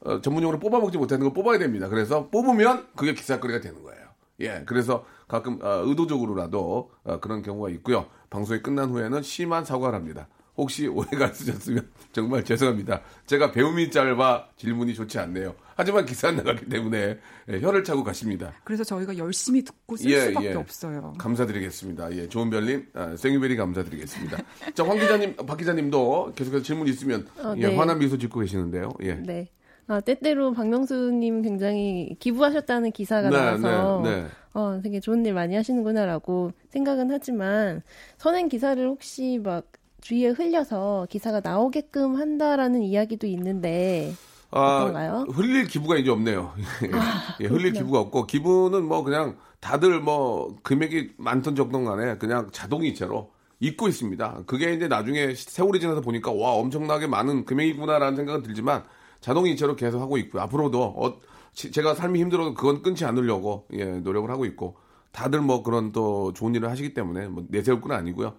[0.00, 1.88] 어, 전문용어로 뽑아 먹지 못하는 걸 뽑아야 됩니다.
[1.88, 4.06] 그래서 뽑으면 그게 기사거리가 되는 거예요.
[4.40, 8.06] 예, 그래서 가끔 어, 의도적으로라도 어, 그런 경우가 있고요.
[8.30, 10.26] 방송이 끝난 후에는 심한 사과를 합니다.
[10.56, 13.02] 혹시 오해가 있으셨으면 정말 죄송합니다.
[13.26, 15.54] 제가 배움이 짧아 질문이 좋지 않네요.
[15.74, 17.18] 하지만 기사 나가기 때문에
[17.50, 18.52] 예, 혀를 차고 가십니다.
[18.64, 20.54] 그래서 저희가 열심히 듣고 쓸 예, 수밖에 예.
[20.54, 21.14] 없어요.
[21.18, 22.12] 감사드리겠습니다.
[22.16, 24.38] 예, 좋은 별님, 아, 생유별이 감사드리겠습니다.
[24.74, 27.76] 자, 황 기자님, 박 기자님도 계속해서 질문 있으면 어, 예, 네.
[27.76, 28.90] 환한 미소 짓고 계시는데요.
[29.02, 29.14] 예.
[29.14, 29.48] 네.
[29.88, 34.26] 아, 때때로 박명수님 굉장히 기부하셨다는 기사가 네, 나와서 네, 네.
[34.52, 37.82] 어, 되게 좋은 일 많이 하시는구나라고 생각은 하지만
[38.18, 39.70] 선행 기사를 혹시 막
[40.06, 44.14] 주위에 흘려서 기사가 나오게끔 한다라는 이야기도 있는데
[44.52, 45.26] 어떤가요?
[45.28, 46.54] 아, 흘릴 기부가 이제 없네요.
[47.42, 53.32] 예, 흘릴 기부가 없고 기부는 뭐 그냥 다들 뭐 금액이 많든 적든 간에 그냥 자동이체로
[53.58, 54.44] 잊고 있습니다.
[54.46, 58.84] 그게 이제 나중에 세월이 지나서 보니까 와 엄청나게 많은 금액이구나라는 생각은 들지만
[59.20, 60.40] 자동이체로 계속 하고 있고요.
[60.42, 61.16] 앞으로도 어,
[61.52, 64.76] 지- 제가 삶이 힘들어도 그건 끊지 않으려고 예, 노력을 하고 있고
[65.10, 68.34] 다들 뭐 그런 또 좋은 일을 하시기 때문에 뭐 내세울 건 아니고요.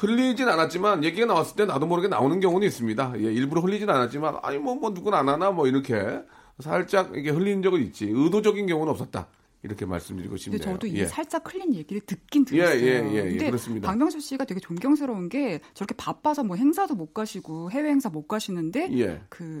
[0.00, 3.14] 흘리진 않았지만 얘기가 나왔을 때 나도 모르게 나오는 경우는 있습니다.
[3.18, 6.20] 예, 일부러 흘리진 않았지만 아니 뭐 뭐 누군 안 하나 뭐 이렇게
[6.58, 9.26] 살짝 이게 흘린 적은 있지 의도적인 경우는 없었다
[9.62, 10.58] 이렇게 말씀드리고 싶네요.
[10.60, 11.06] 저도 이 예.
[11.06, 12.80] 살짝 흘린 얘기를 듣긴 예, 들었어요.
[12.80, 13.88] 예, 예, 예, 근데 그렇습니다.
[13.88, 18.88] 박명수 씨가 되게 존경스러운 게 저렇게 바빠서 뭐 행사도 못 가시고 해외 행사 못 가시는데
[18.98, 19.20] 예.
[19.28, 19.60] 그,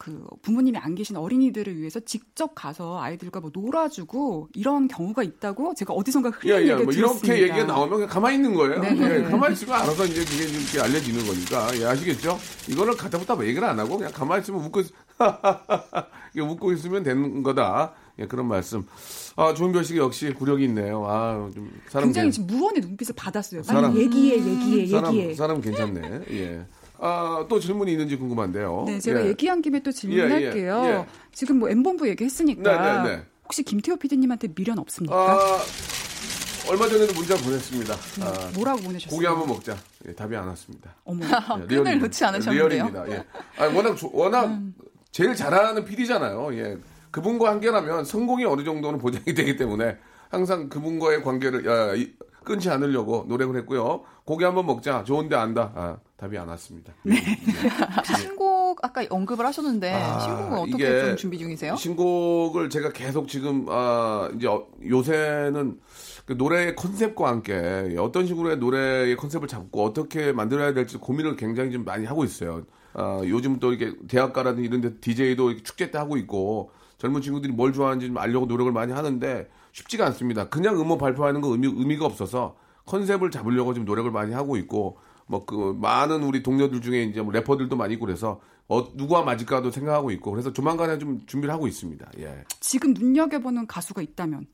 [0.00, 5.92] 그 부모님이 안 계신 어린이들을 위해서 직접 가서 아이들과 뭐 놀아주고 이런 경우가 있다고 제가
[5.92, 7.34] 어디선가 흘린 예, 예, 얘기 뭐 들었습니다.
[7.34, 8.80] 이렇게 얘기가 나오면 그냥 가만히 있는 거예요.
[8.80, 9.22] 네, 예, 네.
[9.24, 11.76] 가만히 있으면 알아서 이제 그게 이렇게 알려지는 거니까.
[11.80, 12.38] 예, 아시겠죠?
[12.70, 14.82] 이거를 갖다부터 얘기를 안 하고 그냥 가만히 있으면 웃고,
[16.40, 17.92] 웃고 있으면 되는 거다.
[18.20, 18.86] 예, 그런 말씀.
[19.34, 21.04] 아, 조은별 씨가 역시 구력이 있네요.
[21.08, 23.64] 아, 좀 사람 굉장히 괜- 지금 무언의 눈빛을 받았어요.
[23.64, 25.34] 사람- 얘기해, 얘기해, 사람, 얘기해.
[25.34, 26.20] 사람 괜찮네.
[26.30, 26.66] 예.
[27.00, 28.84] 아, 또 질문이 있는지 궁금한데요.
[28.86, 29.28] 네, 제가 예.
[29.28, 30.82] 얘기한 김에 또 질문할게요.
[30.84, 31.06] 예, 예, 예.
[31.32, 33.22] 지금 뭐 M본부 얘기했으니까 네, 네, 네.
[33.44, 35.16] 혹시 김태호 PD님한테 미련 없습니까?
[35.16, 35.58] 아,
[36.68, 37.94] 얼마 전에도 문자 보냈습니다.
[37.94, 39.14] 아, 뭐라고 보내셨어요?
[39.14, 39.76] 고기 한번 먹자.
[40.08, 40.94] 예, 답이 안 왔습니다.
[41.04, 41.24] 어머.
[41.24, 42.06] 예, 끈을 리얼입니다.
[42.06, 42.68] 놓지 않으셨는데요.
[42.68, 43.10] 리얼입니다.
[43.12, 43.24] 예.
[43.56, 44.74] 아니, 워낙 조- 워낙 음.
[45.12, 46.50] 제일 잘하는 PD잖아요.
[46.58, 46.76] 예.
[47.10, 49.96] 그분과 함께라면 성공이 어느 정도는 보장이 되기 때문에
[50.28, 52.12] 항상 그분과의 관계를 야, 이-
[52.48, 54.02] 끊지 않으려고 노력을 했고요.
[54.24, 55.04] 고기 한번 먹자.
[55.04, 55.70] 좋은데 안다.
[55.76, 56.94] 아, 답이 안 왔습니다.
[57.02, 57.14] 네.
[58.16, 61.76] 신곡 아까 언급을 하셨는데 아, 신곡은 어떻게 좀 준비 중이세요?
[61.76, 65.78] 신곡을 제가 계속 지금 아 이제 어- 요새는
[66.24, 71.84] 그 노래의 컨셉과 함께 어떤 식으로의 노래의 컨셉을 잡고 어떻게 만들어야 될지 고민을 굉장히 좀
[71.84, 72.62] 많이 하고 있어요.
[72.94, 77.72] 아, 요즘 또 이렇게 대학가라든 이런 데 DJ도 축제 때 하고 있고 젊은 친구들이 뭘
[77.72, 80.48] 좋아하는지 좀 알려고 노력을 많이 하는데 쉽지가 않습니다.
[80.48, 85.44] 그냥 음원 발표하는 거 의미, 의미가 없어서 컨셉을 잡으려고 지금 노력을 많이 하고 있고 뭐
[85.44, 90.10] 그 많은 우리 동료들 중에 이제 뭐 래퍼들도 많이 있고 그래서 어, 누구와 맞을까도 생각하고
[90.12, 92.10] 있고 그래서 조만간에 좀 준비를 하고 있습니다.
[92.18, 92.44] 예.
[92.60, 94.46] 지금 눈여겨보는 가수가 있다면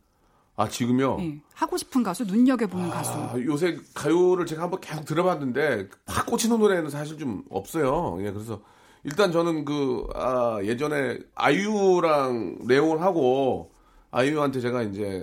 [0.56, 1.16] 아 지금요.
[1.20, 3.12] 예, 하고 싶은 가수, 눈여겨보는 가수.
[3.12, 8.18] 아, 요새 가요를 제가 한번 계속 들어봤는데 확 꽂히는 노래는 사실 좀 없어요.
[8.20, 8.60] 예, 그래서
[9.02, 13.73] 일단 저는 그 아, 예전에 아이유랑 레옹을 하고
[14.14, 15.22] 아이유한테 제가 이제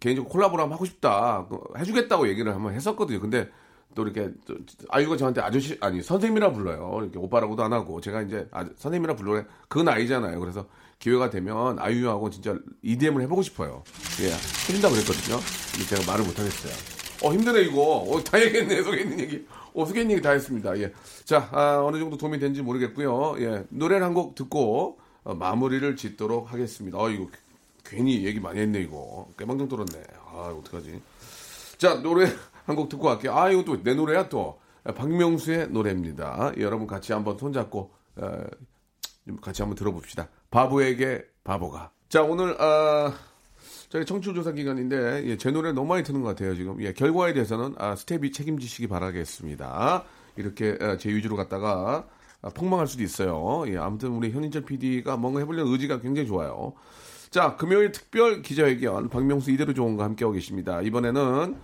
[0.00, 3.20] 개인적으로 콜라보를 한번 하고 싶다 그 해주겠다고 얘기를 한번 했었거든요.
[3.20, 3.48] 근데
[3.94, 4.54] 또 이렇게 또
[4.90, 6.98] 아이유가 저한테 아저씨 아니 선생님이라 불러요.
[7.02, 10.38] 이렇게 오빠라고도 안 하고 제가 이제 아, 선생님이라 불러래 그 나이잖아요.
[10.38, 10.66] 그래서
[10.98, 13.82] 기회가 되면 아이유하고 진짜 EDM을 해보고 싶어요.
[14.20, 14.26] 예,
[14.68, 15.38] 해준다고 그랬거든요.
[15.88, 16.72] 제가 말을 못하겠어요.
[17.24, 17.80] 어 힘드네 이거.
[18.08, 19.46] 어, 다 얘기했네 속에 있는 얘기.
[19.74, 20.78] 어 속에 있는 얘기 다 했습니다.
[20.78, 20.92] 예,
[21.24, 23.36] 자 아, 어느 정도 도움이 된지 모르겠고요.
[23.40, 26.98] 예, 노래를 한 곡 듣고 어, 마무리를 짓도록 하겠습니다.
[26.98, 27.26] 어 이거
[27.84, 29.28] 괜히 얘기 많이 했네 이거.
[29.38, 30.02] 깨방정 떨었네.
[30.26, 31.00] 아 어떡하지?
[31.78, 32.26] 자 노래
[32.66, 33.34] 한 곡 듣고 갈게요.
[33.34, 36.52] 아 이거 또 내 노래야 또 박명수의 노래입니다.
[36.58, 38.42] 예, 여러분 같이 한번 손잡고 어,
[39.26, 40.28] 좀 같이 한번 들어봅시다.
[40.50, 41.90] 바보에게 바보가.
[42.08, 43.14] 자 오늘 아
[43.88, 46.80] 저희 청취조사 기간인데 예, 제 노래 너무 많이 트는 것 같아요 지금.
[46.82, 50.04] 예, 결과에 대해서는 아, 스텝이 책임지시기 바라겠습니다.
[50.36, 52.06] 이렇게 아, 제 위주로 갔다가
[52.42, 53.64] 아, 폭망할 수도 있어요.
[53.68, 56.74] 예, 아무튼 우리 현인철 PD가 뭔가 해보려는 의지가 굉장히 좋아요.
[57.30, 60.80] 자, 금요일 특별 기자회견 박명수 이대로 좋은가 함께하고 계십니다.
[60.80, 61.56] 이번에는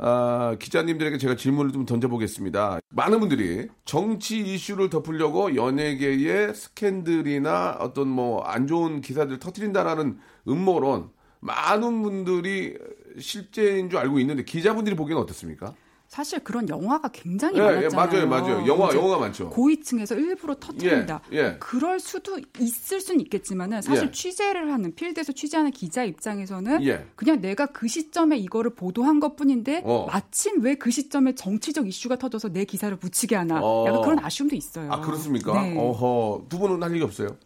[0.00, 2.78] 아, 기자님들에게 제가 질문을 좀 던져보겠습니다.
[2.90, 12.02] 많은 분들이 정치 이슈를 덮으려고 연예계의 스캔들이나 어떤 뭐 안 좋은 기사들을 터트린다라는 음모론 많은
[12.02, 12.76] 분들이
[13.18, 15.74] 실제인 줄 알고 있는데 기자분들이 보기에는 어떻습니까?
[16.08, 17.84] 사실 그런 영화가 굉장히 예, 많았잖아요.
[17.84, 18.66] 예, 맞아요, 맞아요.
[18.66, 19.50] 영화, 영화가 많죠.
[19.50, 21.20] 고위층에서 일부러 터트린다.
[21.32, 21.56] 예, 예.
[21.60, 24.10] 그럴 수도 있을 수는 있겠지만은 사실 예.
[24.10, 27.06] 취재를 하는 필드에서 취재하는 기자 입장에서는 예.
[27.14, 30.06] 그냥 내가 그 시점에 이거를 보도한 것뿐인데 어.
[30.10, 33.60] 마침 왜 그 시점에 정치적 이슈가 터져서 내 기사를 붙이게 하나.
[33.62, 33.84] 어.
[33.86, 34.90] 약간 그런 아쉬움도 있어요.
[34.90, 35.60] 아, 그렇습니까?
[35.60, 35.76] 네.
[35.76, 37.36] 어허, 두 분은 할 얘기 없어요?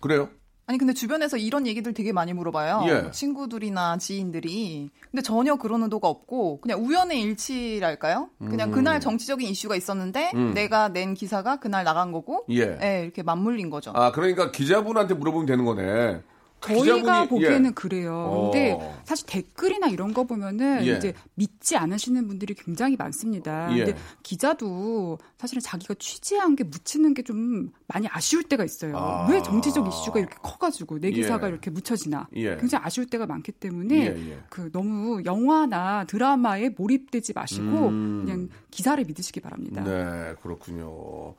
[0.00, 0.28] 그래요?
[0.68, 2.84] 아니 근데 주변에서 이런 얘기들 되게 많이 물어봐요.
[2.88, 3.10] 예.
[3.10, 4.90] 친구들이나 지인들이.
[5.10, 8.28] 근데 전혀 그런 의도가 없고 그냥 우연의 일치랄까요?
[8.38, 8.74] 그냥 음.
[8.74, 10.52] 그날 정치적인 이슈가 있었는데 음.
[10.52, 12.78] 내가 낸 기사가 그날 나간 거고 예.
[12.82, 13.92] 예, 이렇게 맞물린 거죠.
[13.94, 16.20] 아, 그러니까 기자분한테 물어보면 되는 거네.
[16.60, 17.74] 저희가 기자분이- 보기에는 예.
[17.74, 18.50] 그래요.
[18.52, 19.00] 근데 어.
[19.04, 20.96] 사실 댓글이나 이런 거 보면은 예.
[20.96, 23.72] 이제 믿지 않으시는 분들이 굉장히 많습니다.
[23.76, 23.84] 예.
[23.84, 28.96] 근데 기자도 사실은 자기가 취재한 게 묻히는 게 좀 많이 아쉬울 때가 있어요.
[28.96, 29.28] 아.
[29.30, 31.50] 왜 정치적 이슈가 이렇게 커가지고 내 기사가 예.
[31.50, 32.56] 이렇게 묻혀지나 예.
[32.56, 34.38] 굉장히 아쉬울 때가 많기 때문에 예, 예.
[34.48, 38.22] 그 너무 영화나 드라마에 몰입되지 마시고 음.
[38.24, 39.82] 그냥 기사를 믿으시기 바랍니다.
[39.84, 41.34] 네, 그렇군요.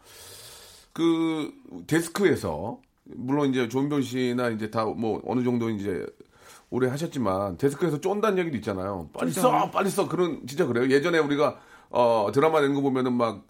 [0.93, 1.51] 그
[1.87, 2.79] 데스크에서
[3.15, 6.05] 물론 이제 조은별 씨나 이제 다 뭐 어느 정도 이제
[6.69, 9.09] 오래 하셨지만 데스크에서 쫀다는 얘기도 있잖아요.
[9.13, 9.31] 빨리.
[9.31, 10.07] 써, 빨리 써.
[10.07, 10.87] 그런 진짜 그래요.
[10.89, 13.41] 예전에 우리가 어 드라마 낸 거 보면은 막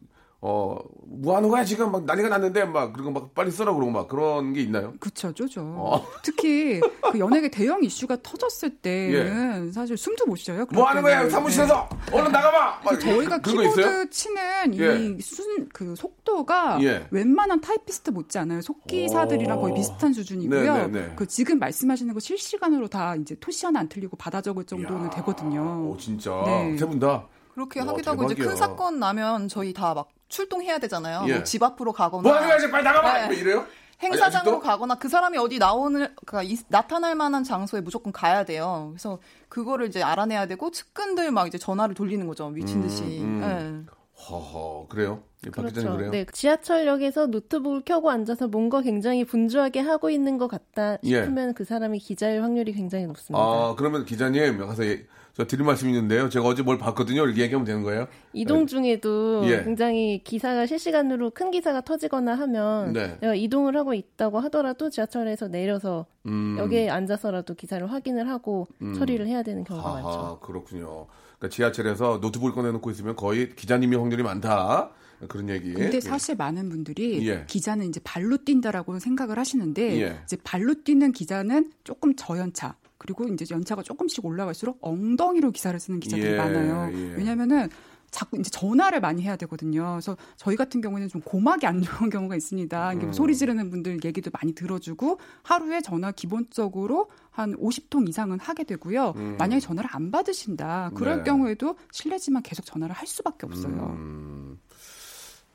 [0.41, 1.91] 어, 뭐 하는 거야, 지금?
[1.91, 4.93] 막 난리가 났는데, 막, 그리고 막 빨리 써라, 그러고 막 그런 게 있나요?
[4.99, 5.61] 그쵸, 쪼죠.
[5.61, 6.05] 어.
[6.23, 6.79] 특히
[7.11, 10.61] 그 연예계 대형 이슈가 터졌을 때는 사실 숨도 못 쉬어요.
[10.61, 10.65] 예.
[10.73, 11.29] 뭐 하는 거야.
[11.29, 11.89] 사무실에서!
[12.13, 12.81] 얼른 나가봐!
[12.85, 13.73] 막 저희가 거 있어요?
[13.73, 14.95] 키보드 치는 예.
[15.17, 17.07] 이 순, 그 속도가 예.
[17.11, 18.61] 웬만한 타이피스트 못지 않아요.
[18.61, 20.73] 속기사들이랑 거의 비슷한 수준이고요.
[20.73, 21.13] 네, 네, 네.
[21.17, 25.89] 그 지금 말씀하시는 거 실시간으로 다 이제 토시 하나 안 틀리고 받아 적을 정도는 되거든요.
[25.91, 26.31] 오, 진짜.
[26.45, 26.77] 네.
[26.77, 27.27] 세분 다?
[27.59, 28.49] 그렇게 와, 하기도 하고 이제 대박이야.
[28.49, 31.25] 큰 사건 나면 저희 다 막 출동해야 되잖아요.
[31.27, 31.33] 예.
[31.35, 33.13] 뭐 집 앞으로 가거나 뭐 지금 빨리 나가봐!
[33.13, 33.25] 네.
[33.25, 33.65] 뭐 이래요?
[34.01, 34.59] 행사장으로 아직도?
[34.61, 38.87] 가거나 그 사람이 어디 나오는 그러니까 이- 나타날 만한 장소에 무조건 가야 돼요.
[38.91, 39.19] 그래서
[39.49, 42.47] 그거를 이제 알아내야 되고 측근들 막 이제 전화를 돌리는 거죠.
[42.49, 43.03] 미친 듯이.
[43.21, 43.41] 음.
[43.43, 44.21] 예.
[44.23, 45.21] 허허, 그래요?
[45.45, 45.97] 예, 그렇죠.
[46.11, 51.21] 네, 지하철역에서 노트북을 켜고 앉아서 뭔가 굉장히 분주하게 하고 있는 것 같다 예.
[51.21, 53.41] 싶으면 그 사람이 기자일 확률이 굉장히 높습니다.
[53.41, 56.27] 아, 그러면 기자님, 가서 예, 저 드릴 말씀이 있는데요.
[56.27, 57.23] 제가 어제 뭘 봤거든요.
[57.23, 58.07] 이렇게 얘기하면 되는 거예요?
[58.33, 59.63] 이동 중에도 예.
[59.63, 63.17] 굉장히 기사가 실시간으로 큰 기사가 터지거나 하면 네.
[63.21, 66.57] 내가 이동을 하고 있다고 하더라도 지하철에서 내려서 음.
[66.59, 68.93] 역에 앉아서라도 기사를 확인을 하고 음.
[68.93, 70.07] 처리를 해야 되는 경우가 많죠.
[70.09, 71.07] 아하, 그렇군요.
[71.37, 74.91] 그러니까 지하철에서 노트북을 꺼내놓고 있으면 거의 기자님이 확률이 많다.
[75.27, 75.73] 그런 얘기.
[75.73, 76.01] 근데 예.
[76.01, 77.45] 사실 많은 분들이 예.
[77.47, 80.21] 기자는 이제 발로 뛴다라고 생각을 하시는데 예.
[80.23, 86.33] 이제 발로 뛰는 기자는 조금 저연차 그리고 이제 연차가 조금씩 올라갈수록 엉덩이로 기사를 쓰는 기자들이
[86.33, 86.91] 예, 많아요.
[86.93, 87.13] 예.
[87.15, 87.69] 왜냐면은
[88.11, 89.91] 자꾸 이제 전화를 많이 해야 되거든요.
[89.91, 92.93] 그래서 저희 같은 경우에는 좀 고막이 안 좋은 경우가 있습니다.
[92.93, 93.13] 이게 음.
[93.13, 99.13] 소리 지르는 분들 얘기도 많이 들어주고 하루에 전화 기본적으로 한 50통 이상은 하게 되고요.
[99.15, 99.35] 음.
[99.37, 100.91] 만약에 전화를 안 받으신다.
[100.95, 101.23] 그럴 네.
[101.23, 103.95] 경우에도 실례지만 계속 전화를 할 수밖에 없어요.
[103.97, 104.59] 음.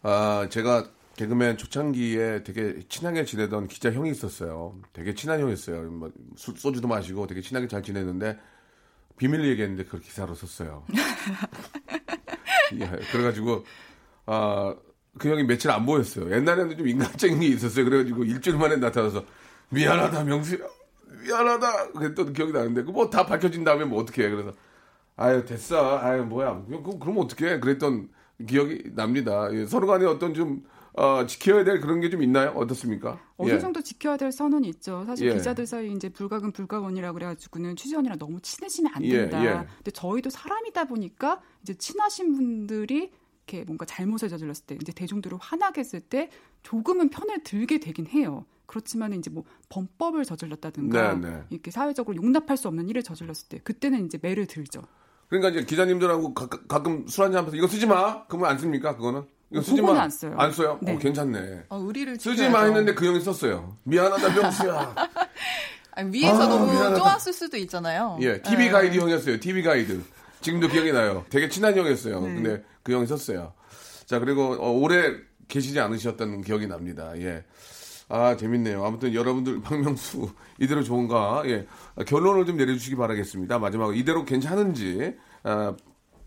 [0.04, 0.84] 아, 제가
[1.16, 4.78] 개그맨 초창기에 되게 친하게 지내던 기자 형이 있었어요.
[4.92, 5.90] 되게 친한 형이었어요.
[5.90, 8.38] 뭐 술, 소주도 마시고 되게 친하게 잘 지냈는데
[9.16, 10.84] 비밀 얘기했는데 그걸 기사로 썼어요.
[12.80, 13.64] 예, 그래가지고
[14.26, 14.74] 아,
[15.18, 16.30] 그 형이 며칠 안 보였어요.
[16.30, 17.86] 옛날에는 좀 인간적인 게 있었어요.
[17.86, 19.24] 그래가지고 일주일 만에 나타나서
[19.70, 20.58] 미안하다 명수야
[21.22, 24.52] 미안하다 그랬던 기억이 나는데 그뭐다 밝혀진 다음에 뭐 어떻게 해 그래서
[25.16, 28.10] 아유 됐어 아유 뭐야 그럼, 그럼 어떻게 그랬던
[28.46, 29.48] 기억이 납니다.
[29.52, 30.64] 예, 서로 간에 어떤 좀
[30.96, 32.50] 어, 지켜야 될 그런 게 좀 있나요?
[32.50, 33.20] 어떻습니까?
[33.36, 33.58] 어느 예.
[33.58, 35.04] 정도 지켜야 될 선은 있죠.
[35.06, 35.34] 사실 예.
[35.34, 39.44] 기자들 사이 이제 불가근 불가원이라고 그래가지고는 취재원이랑 너무 친해지면 안 예, 된다.
[39.44, 39.66] 예.
[39.76, 43.12] 근데 저희도 사람이다 보니까 이제 친하신 분들이
[43.46, 46.30] 이렇게 뭔가 잘못을 저질렀을 때, 이제 대중들을 화나게 했을 때
[46.62, 48.46] 조금은 편을 들게 되긴 해요.
[48.66, 51.42] 그렇지만 이제 뭐 범법을 저질렀다든가 네, 네.
[51.50, 54.80] 이렇게 사회적으로 용납할 수 없는 일을 저질렀을 때 그때는 이제 매를 들죠.
[55.28, 56.46] 그러니까 이제 기자님들하고 가,
[56.82, 58.24] 끔술 한잔 하면서 이거 쓰지 마.
[58.26, 58.96] 그러면 안 씁니까?
[58.96, 59.22] 그거는?
[59.50, 60.02] 이거 쓰지 그거는 마.
[60.04, 60.34] 안 써요.
[60.38, 60.78] 안 써요?
[60.82, 60.94] 네.
[60.94, 61.64] 어, 괜찮네.
[61.68, 62.48] 어, 의리를 쓰지.
[62.48, 63.76] 마 했는데 그 형이 썼어요.
[63.84, 64.94] 미안하다 명수야.
[65.96, 66.96] 아니, 위에서 아, 너무 미안하다.
[66.96, 68.18] 좋았을 수도 있잖아요.
[68.20, 68.70] 예, TV 예.
[68.70, 69.38] 가이드 형이었어요.
[69.40, 70.02] TV 가이드.
[70.40, 71.24] 지금도 기억이 나요.
[71.30, 72.20] 되게 친한 형이었어요.
[72.20, 72.34] 네.
[72.34, 73.52] 근데 그 형이 썼어요.
[74.06, 75.14] 자, 그리고 어, 오래
[75.48, 77.12] 계시지 않으셨다는 기억이 납니다.
[77.18, 77.44] 예.
[78.08, 78.84] 아, 재밌네요.
[78.84, 80.28] 아무튼 여러분들 박명수
[80.60, 81.42] 이대로 좋은가?
[81.46, 81.66] 예.
[81.96, 83.58] 아, 결론을 좀 내려주시기 바라겠습니다.
[83.58, 85.74] 마지막으로 이대로 괜찮은지 아,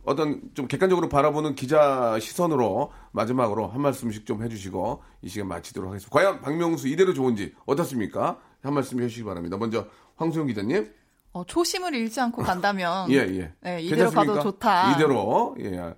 [0.06, 6.18] 어떤 좀 객관적으로 바라보는 기자 시선으로 마지막으로 한 말씀씩 좀 해주시고 이 시간 마치도록 하겠습니다.
[6.18, 8.40] 과연 박명수 이대로 좋은지 어떻습니까?
[8.63, 9.58] 한 말씀 해주시기 바랍니다.
[9.58, 9.86] 먼저
[10.16, 10.92] 황소영 기자님.
[11.34, 13.54] 어, 초심을 잃지 않고 간다면 예, 예.
[13.62, 14.34] 네, 이대로 괜찮습니까?
[14.34, 14.94] 가도 좋다.
[14.94, 15.94] 이대로 예.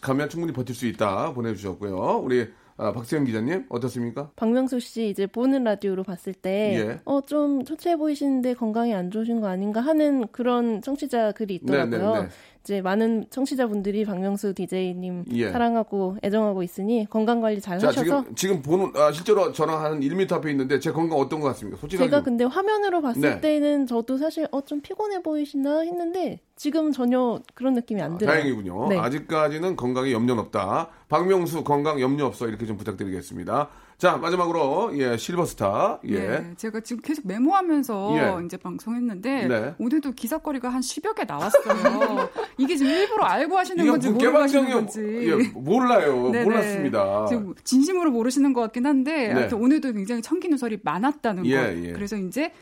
[0.00, 2.20] 가면 충분히 버틸 수 있다 보내주셨고요.
[2.22, 4.30] 우리 아, 박세영 기자님 어떻습니까?
[4.36, 7.00] 박명수 씨 이제 보는 라디오로 봤을 때, 예.
[7.04, 12.12] 어, 좀 초췌해 보이시는데 건강이 안 좋으신 거 아닌가 하는 그런 청취자 글이 있더라고요.
[12.12, 12.28] 네, 네, 네.
[12.66, 15.50] 이제 많은 청취자분들이 박명수 DJ님 예.
[15.52, 20.00] 사랑하고 애정하고 있으니 건강 관리 잘 자 하셔서 지금 지금 보는 아, 실제로 저랑 한
[20.00, 21.78] 1m 앞에 있는데 제 건강 어떤 것 같습니까?
[21.78, 23.40] 솔직하게 제가 좀- 근데 화면으로 봤을 네.
[23.40, 28.34] 때는 저도 사실 어 좀 피곤해 보이시나 했는데 지금 전혀 그런 느낌이 안 들어요.
[28.34, 28.88] 다행이군요.
[28.88, 28.98] 네.
[28.98, 30.88] 아직까지는 건강에 염려는 없다.
[31.08, 33.68] 박명수 건강 염려 없어 이렇게 좀 부탁드리겠습니다.
[33.98, 36.18] 자 마지막으로 예 실버스타 예.
[36.18, 38.44] 네, 제가 지금 계속 메모하면서 예.
[38.44, 39.74] 이제 방송했는데 네.
[39.78, 42.28] 오늘도 기사거리가 한 10여 개 나왔어요.
[42.58, 45.28] 이게 지금 일부러 알고 하시는 건지 뭐 모르고 하시는 개방성이 건지.
[45.30, 46.28] 예, 몰라요.
[46.30, 46.44] 네네.
[46.44, 47.26] 몰랐습니다.
[47.26, 49.48] 지금 진심으로 모르시는 것 같긴 한데 네.
[49.54, 51.88] 오늘도 굉장히 청기 누설이 많았다는 예, 거.
[51.88, 51.92] 예.
[51.92, 52.52] 그래서 이제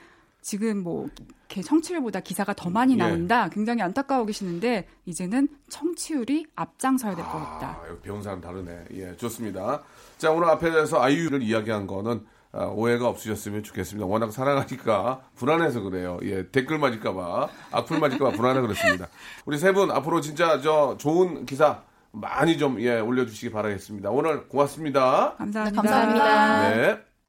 [0.44, 1.08] 지금 뭐
[1.48, 2.96] 이렇게 청취율보다 기사가 더 많이 예.
[2.98, 3.48] 나온다.
[3.48, 7.68] 굉장히 안타까워 계시는데 이제는 청취율이 앞장서야 될 것 같다.
[7.80, 8.84] 아, 배운 사람 다르네.
[8.92, 9.82] 예, 좋습니다.
[10.18, 14.06] 자, 오늘 앞에서 아이유를 이야기한 거는 아, 오해가 없으셨으면 좋겠습니다.
[14.06, 16.18] 워낙 사랑하니까 불안해서 그래요.
[16.22, 19.08] 예, 댓글 맞을까봐, 악플 맞을까봐 불안해 그렇습니다.
[19.46, 24.10] 우리 세 분 앞으로 진짜 저 좋은 기사 많이 좀, 예, 올려주시기 바라겠습니다.
[24.10, 25.34] 오늘 고맙습니다.
[25.38, 25.82] 감사합니다.
[25.82, 26.68] 감사합니다.
[26.70, 27.13] 네.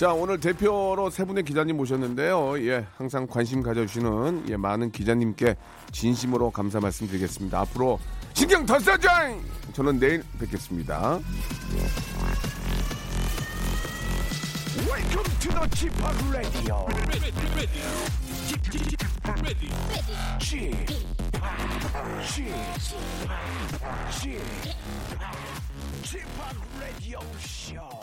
[0.00, 2.58] 자, 오늘 대표로 세 분의 기자님 모셨는데요.
[2.66, 5.56] 예, 항상 관심 가져주시는 예, 많은 기자님께
[5.92, 7.60] 진심으로 감사 말씀드리겠습니다.
[7.60, 8.00] 앞으로
[8.32, 9.10] 신경 더 써줘!
[9.74, 11.20] 저는 내일 뵙겠습니다.
[14.88, 15.92] Welcome to the Chip
[16.32, 16.88] Radio.
[26.02, 26.26] Chip
[26.80, 28.00] Radio Show.